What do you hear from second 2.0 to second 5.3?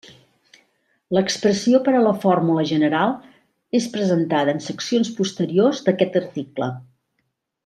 la fórmula general és presentada en seccions